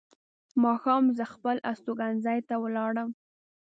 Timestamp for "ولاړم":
2.63-3.09